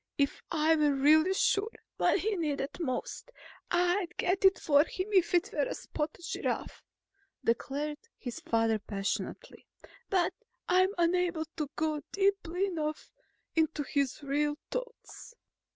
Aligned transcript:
If 0.17 0.41
I 0.51 0.75
were 0.75 0.95
really 0.95 1.35
sure 1.35 1.69
what 1.97 2.21
he 2.21 2.35
needed 2.35 2.79
most, 2.79 3.29
I'd 3.69 4.17
get 4.17 4.43
it 4.43 4.57
for 4.57 4.83
him 4.83 5.09
if 5.13 5.35
it 5.35 5.51
were 5.53 5.61
a 5.65 5.75
spotted 5.75 6.23
giraffe," 6.25 6.81
declared 7.45 7.99
his 8.17 8.39
father 8.39 8.79
passionately. 8.79 9.67
"But 10.09 10.33
I'm 10.67 10.89
unable 10.97 11.45
to 11.55 11.69
go 11.75 12.01
deeply 12.11 12.65
enough 12.65 13.11
into 13.55 13.83
his 13.83 14.23
real 14.23 14.57
thoughts." 14.71 15.35